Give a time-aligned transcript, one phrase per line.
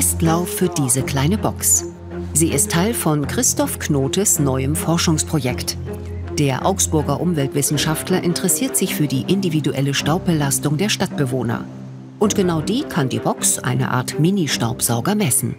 [0.00, 1.84] Testlauf für diese kleine Box.
[2.32, 5.76] Sie ist Teil von Christoph Knotes neuem Forschungsprojekt.
[6.38, 11.66] Der Augsburger Umweltwissenschaftler interessiert sich für die individuelle Staubbelastung der Stadtbewohner.
[12.18, 15.56] Und genau die kann die Box, eine Art Mini-Staubsauger, messen.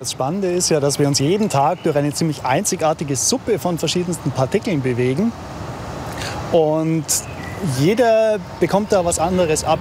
[0.00, 3.78] Das Spannende ist ja, dass wir uns jeden Tag durch eine ziemlich einzigartige Suppe von
[3.78, 5.32] verschiedensten Partikeln bewegen.
[6.52, 7.06] Und
[7.80, 9.78] jeder bekommt da was anderes ab.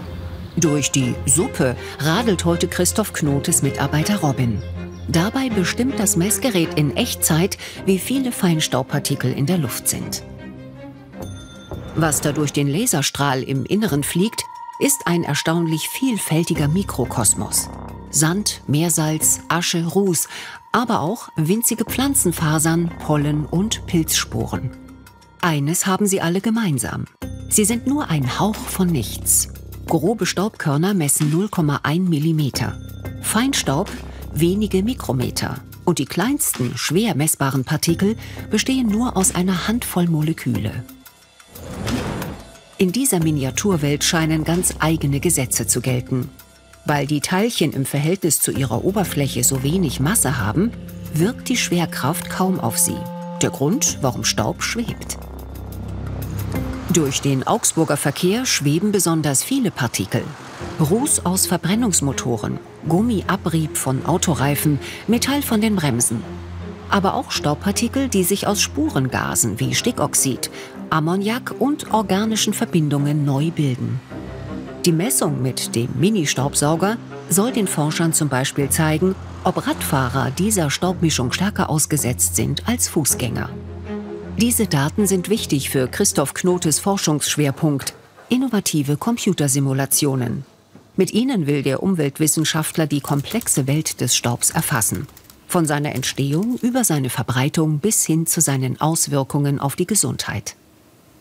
[0.58, 4.64] Durch die Suppe radelt heute Christoph Knotes Mitarbeiter Robin.
[5.08, 10.24] Dabei bestimmt das Messgerät in Echtzeit, wie viele Feinstaubpartikel in der Luft sind.
[11.96, 14.42] Was da durch den Laserstrahl im Inneren fliegt,
[14.80, 17.70] ist ein erstaunlich vielfältiger Mikrokosmos.
[18.10, 20.28] Sand, Meersalz, Asche, Ruß,
[20.72, 24.72] aber auch winzige Pflanzenfasern, Pollen und Pilzsporen.
[25.40, 27.06] Eines haben sie alle gemeinsam.
[27.48, 29.50] Sie sind nur ein Hauch von nichts.
[29.88, 33.22] Grobe Staubkörner messen 0,1 mm.
[33.22, 33.90] Feinstaub
[34.34, 35.62] wenige Mikrometer.
[35.86, 38.18] Und die kleinsten, schwer messbaren Partikel
[38.52, 40.84] bestehen nur aus einer Handvoll Moleküle.
[42.78, 46.30] In dieser Miniaturwelt scheinen ganz eigene Gesetze zu gelten.
[46.86, 50.72] Weil die Teilchen im Verhältnis zu ihrer Oberfläche so wenig Masse haben,
[51.14, 52.98] wirkt die Schwerkraft kaum auf sie.
[53.42, 55.18] Der Grund, warum Staub schwebt.
[56.98, 60.24] Durch den Augsburger Verkehr schweben besonders viele Partikel.
[60.80, 62.58] Ruß aus Verbrennungsmotoren,
[62.90, 66.24] Gummiabrieb von Autoreifen, Metall von den Bremsen.
[66.90, 70.50] Aber auch Staubpartikel, die sich aus Spurengasen wie Stickoxid,
[70.90, 74.00] Ammoniak und organischen Verbindungen neu bilden.
[74.84, 76.98] Die Messung mit dem Mini-Staubsauger
[77.30, 83.52] soll den Forschern zum Beispiel zeigen, ob Radfahrer dieser Staubmischung stärker ausgesetzt sind als Fußgänger.
[84.38, 87.96] Diese Daten sind wichtig für Christoph Knotes Forschungsschwerpunkt
[88.30, 90.46] innovative Computersimulationen.
[90.96, 95.08] Mit ihnen will der Umweltwissenschaftler die komplexe Welt des Staubs erfassen.
[95.48, 100.56] Von seiner Entstehung über seine Verbreitung bis hin zu seinen Auswirkungen auf die Gesundheit.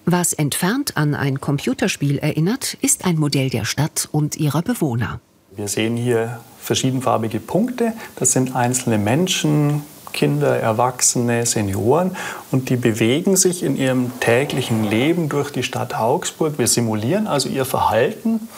[0.04, 5.20] Was entfernt an ein Computerspiel erinnert, ist ein Modell der Stadt und ihrer Bewohner.
[5.56, 7.94] Wir sehen hier verschiedenfarbige Punkte.
[8.16, 9.80] Das sind einzelne Menschen,
[10.16, 12.16] Kinder, Erwachsene, Senioren
[12.50, 16.58] und die bewegen sich in ihrem täglichen Leben durch die Stadt Augsburg.
[16.58, 18.48] Wir simulieren also ihr Verhalten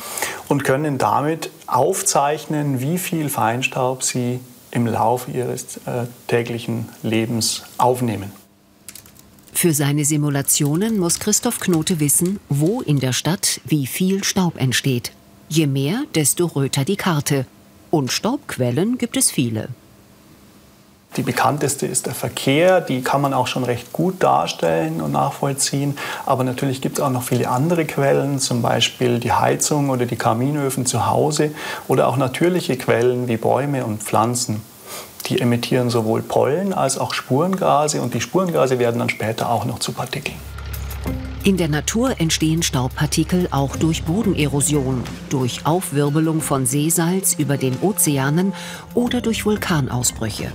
[0.48, 8.32] und können damit aufzeichnen, wie viel Feinstaub sie im Laufe ihres äh, täglichen Lebens aufnehmen.
[9.52, 15.12] Für seine Simulationen muss Christoph Knote wissen, wo in der Stadt wie viel Staub entsteht.
[15.48, 17.44] Je mehr, desto röter die Karte.
[17.90, 19.68] Und Staubquellen gibt es viele.
[21.16, 25.96] Die bekannteste ist der Verkehr, die kann man auch schon recht gut darstellen und nachvollziehen.
[26.26, 30.16] Aber natürlich gibt es auch noch viele andere Quellen, zum Beispiel die Heizung oder die
[30.16, 31.50] Kaminöfen zu Hause
[31.88, 34.62] oder auch natürliche Quellen wie Bäume und Pflanzen.
[35.26, 39.78] Die emittieren sowohl Pollen als auch Spurengase und die Spurengase werden dann später auch noch
[39.78, 40.36] zu Partikeln.
[41.44, 48.52] In der Natur entstehen Staubpartikel auch durch Bodenerosion, durch Aufwirbelung von Seesalz über den Ozeanen
[48.94, 50.52] oder durch Vulkanausbrüche.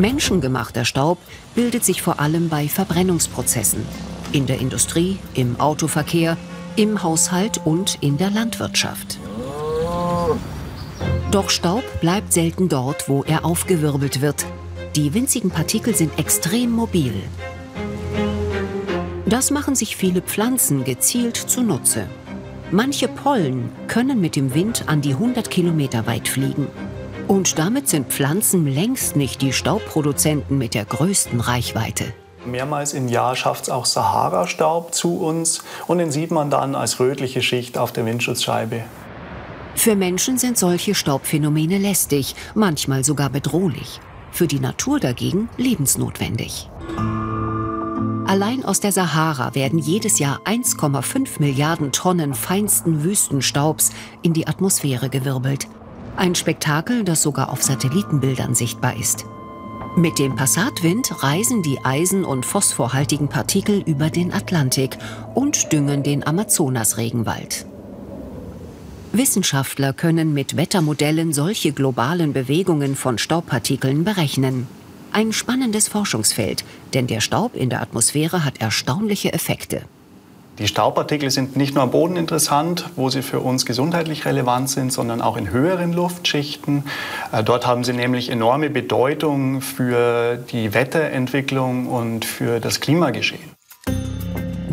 [0.00, 1.18] Menschengemachter Staub
[1.54, 3.84] bildet sich vor allem bei Verbrennungsprozessen.
[4.32, 6.38] In der Industrie, im Autoverkehr,
[6.76, 9.18] im Haushalt und in der Landwirtschaft.
[11.30, 14.46] Doch Staub bleibt selten dort, wo er aufgewirbelt wird.
[14.96, 17.12] Die winzigen Partikel sind extrem mobil.
[19.26, 22.06] Das machen sich viele Pflanzen gezielt zunutze.
[22.70, 26.68] Manche Pollen können mit dem Wind an die 100 Kilometer weit fliegen.
[27.30, 32.12] Und damit sind Pflanzen längst nicht die Staubproduzenten mit der größten Reichweite.
[32.44, 36.98] Mehrmals im Jahr schafft es auch Sahara-Staub zu uns und den sieht man dann als
[36.98, 38.82] rötliche Schicht auf der Windschutzscheibe.
[39.76, 44.00] Für Menschen sind solche Staubphänomene lästig, manchmal sogar bedrohlich.
[44.32, 46.68] Für die Natur dagegen lebensnotwendig.
[48.26, 53.90] Allein aus der Sahara werden jedes Jahr 1,5 Milliarden Tonnen feinsten Wüstenstaubs
[54.22, 55.68] in die Atmosphäre gewirbelt.
[56.20, 59.24] Ein Spektakel, das sogar auf Satellitenbildern sichtbar ist.
[59.96, 64.98] Mit dem Passatwind reisen die eisen- und phosphorhaltigen Partikel über den Atlantik
[65.34, 67.64] und düngen den Amazonasregenwald.
[69.12, 74.68] Wissenschaftler können mit Wettermodellen solche globalen Bewegungen von Staubpartikeln berechnen.
[75.12, 79.86] Ein spannendes Forschungsfeld, denn der Staub in der Atmosphäre hat erstaunliche Effekte.
[80.60, 84.92] Die Staubpartikel sind nicht nur am Boden interessant, wo sie für uns gesundheitlich relevant sind,
[84.92, 86.84] sondern auch in höheren Luftschichten.
[87.32, 93.40] Äh, dort haben sie nämlich enorme Bedeutung für die Wetterentwicklung und für das Klimageschehen.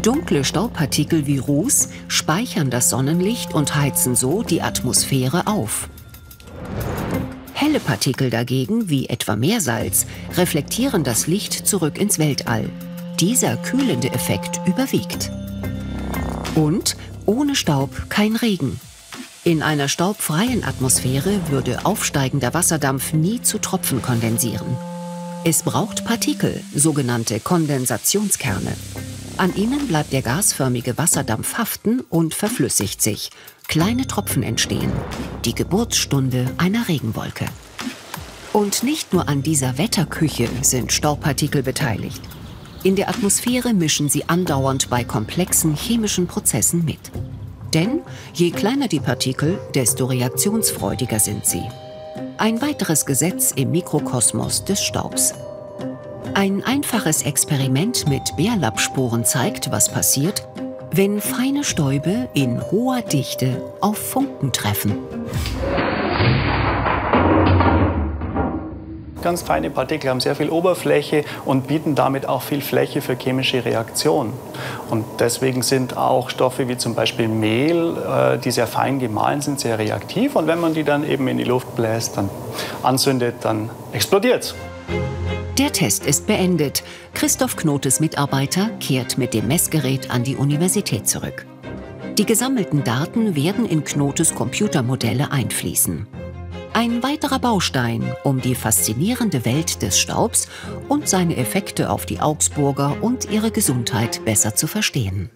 [0.01, 5.87] Dunkle Staubpartikel wie Ruß speichern das Sonnenlicht und heizen so die Atmosphäre auf.
[7.53, 10.05] Helle Partikel dagegen, wie etwa Meersalz,
[10.35, 12.69] reflektieren das Licht zurück ins Weltall.
[13.21, 15.31] Dieser kühlende Effekt überwiegt.
[16.57, 18.79] Und ohne Staub kein Regen.
[19.43, 24.75] In einer staubfreien Atmosphäre würde aufsteigender Wasserdampf nie zu Tropfen kondensieren.
[25.43, 28.75] Es braucht Partikel, sogenannte Kondensationskerne.
[29.37, 33.29] An ihnen bleibt der gasförmige Wasserdampf haften und verflüssigt sich.
[33.67, 34.91] Kleine Tropfen entstehen.
[35.45, 37.45] Die Geburtsstunde einer Regenwolke.
[38.51, 42.21] Und nicht nur an dieser Wetterküche sind Staubpartikel beteiligt.
[42.87, 47.11] In der Atmosphäre mischen sie andauernd bei komplexen chemischen Prozessen mit.
[47.73, 47.99] Denn
[48.33, 51.63] je kleiner die Partikel, desto reaktionsfreudiger sind sie.
[52.37, 55.33] Ein weiteres Gesetz im Mikrokosmos des Staubs.
[56.33, 60.47] Ein einfaches Experiment mit Bärlappsporen zeigt, was passiert,
[60.91, 64.97] wenn feine Stäube in hoher Dichte auf Funken treffen.
[69.27, 73.65] Ganz feine Partikel haben sehr viel Oberfläche und bieten damit auch viel Fläche für chemische
[73.65, 74.31] Reaktionen.
[74.89, 79.59] Und deswegen sind auch Stoffe wie zum Beispiel Mehl, äh, die sehr fein gemahlen sind,
[79.59, 80.37] sehr reaktiv.
[80.37, 82.29] Und wenn man die dann eben in die Luft bläst, dann
[82.83, 84.55] anzündet, dann explodiert es.
[85.57, 86.85] Der Test ist beendet.
[87.13, 91.45] Christoph Knotes Mitarbeiter kehrt mit dem Messgerät an die Universität zurück.
[92.17, 96.07] Die gesammelten Daten werden in Knotes Computermodelle einfließen.
[96.77, 100.47] Ein weiterer Baustein, um die faszinierende Welt des Staubs
[100.87, 105.31] und seine Effekte auf die Augsburger und ihre Gesundheit besser zu verstehen.